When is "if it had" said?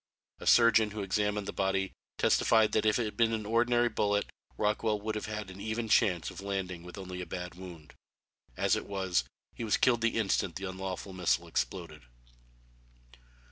2.87-3.15